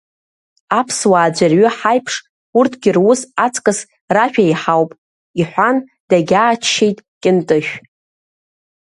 Аԥсуаа 0.79 1.25
аӡәырҩы 1.29 1.67
ҳаиԥш, 1.77 2.13
урҭгьы 2.57 2.91
рус 2.97 3.21
аҵкыс 3.45 3.79
ражәа 4.15 4.43
еиҳауп,– 4.45 4.89
иҳәан, 5.39 5.77
дагьааччеит 6.09 6.97
Кьынтышә. 7.21 7.73